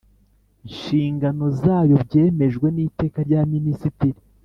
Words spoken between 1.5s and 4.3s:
zayo byemejwe n iteka rya minisitiri